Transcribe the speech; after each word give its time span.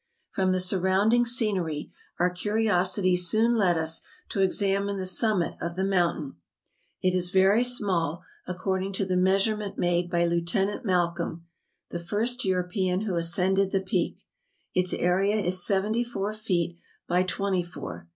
From 0.31 0.51
the 0.51 0.59
surrounding 0.59 1.27
scenery 1.27 1.91
our 2.19 2.31
curiosity 2.31 3.15
soon 3.15 3.53
led 3.55 3.77
us 3.77 4.01
to 4.29 4.41
examine 4.41 4.97
the 4.97 5.05
summit 5.05 5.53
of 5.61 5.75
the 5.75 5.83
mountain. 5.83 6.37
ADAM 7.03 7.05
S 7.05 7.11
PEAK, 7.11 7.11
CEYLON. 7.11 7.11
241 7.11 7.13
It 7.13 7.15
is 7.17 7.29
very 7.29 7.63
small, 7.77 8.23
according 8.47 8.93
to 8.93 9.05
the 9.05 9.15
measurement 9.15 9.77
made 9.77 10.09
by 10.09 10.25
Lieut. 10.25 10.83
Malcolm 10.83 11.45
(the 11.91 11.99
first 11.99 12.43
European 12.43 13.01
who 13.01 13.15
ascended 13.15 13.69
the 13.69 13.79
Peak) 13.81 14.23
its 14.73 14.91
area 14.93 15.35
is 15.35 15.63
seventy 15.63 16.03
four 16.03 16.33
feet 16.33 16.79
by 17.07 17.21
twenty 17.21 17.61
four. 17.61 18.07